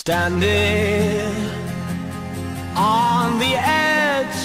[0.00, 1.30] Standing
[2.74, 4.42] on the edge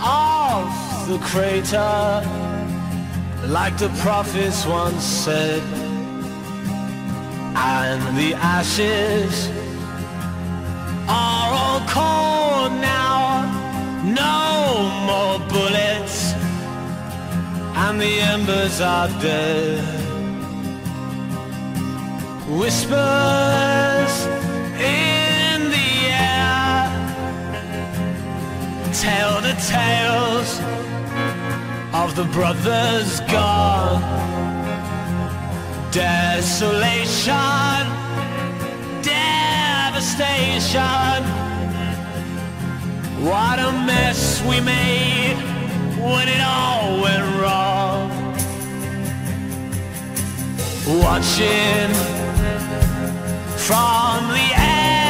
[0.00, 2.22] of the crater,
[3.48, 5.62] like the prophets once said,
[7.56, 9.50] and the ashes
[11.08, 13.42] are all cold now,
[14.04, 16.34] no more bullets,
[17.82, 19.82] and the embers are dead.
[22.48, 23.73] Whispers
[29.04, 30.50] tell the tales
[31.92, 34.02] of the brothers gone.
[35.92, 37.82] Desolation,
[39.02, 40.42] devastation.
[43.28, 45.38] What a mess we made
[46.08, 48.04] when it all went wrong.
[51.04, 51.90] Watching
[53.66, 55.04] from the edge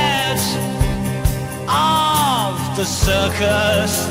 [2.76, 4.06] the circus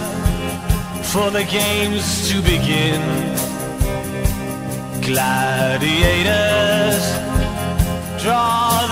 [1.12, 3.02] for the games to begin.
[5.02, 5.84] Gladiators
[8.24, 8.88] draw